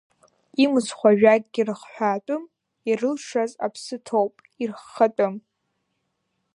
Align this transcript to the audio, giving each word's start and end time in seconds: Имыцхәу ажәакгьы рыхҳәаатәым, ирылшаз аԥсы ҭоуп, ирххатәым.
Имыцхәу 0.63 1.07
ажәакгьы 1.09 1.61
рыхҳәаатәым, 1.67 2.43
ирылшаз 2.89 3.51
аԥсы 3.65 3.97
ҭоуп, 4.05 4.33
ирххатәым. 4.61 5.35